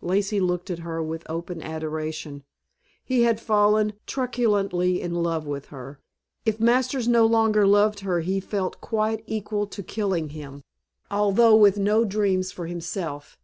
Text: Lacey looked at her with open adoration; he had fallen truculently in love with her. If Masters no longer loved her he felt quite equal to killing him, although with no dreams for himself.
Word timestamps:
Lacey 0.00 0.40
looked 0.40 0.68
at 0.68 0.80
her 0.80 1.00
with 1.00 1.22
open 1.30 1.62
adoration; 1.62 2.42
he 3.04 3.22
had 3.22 3.38
fallen 3.38 3.92
truculently 4.04 5.00
in 5.00 5.14
love 5.14 5.46
with 5.46 5.66
her. 5.66 6.00
If 6.44 6.58
Masters 6.58 7.06
no 7.06 7.24
longer 7.24 7.64
loved 7.68 8.00
her 8.00 8.18
he 8.18 8.40
felt 8.40 8.80
quite 8.80 9.22
equal 9.28 9.68
to 9.68 9.84
killing 9.84 10.30
him, 10.30 10.64
although 11.08 11.54
with 11.54 11.78
no 11.78 12.04
dreams 12.04 12.50
for 12.50 12.66
himself. 12.66 13.34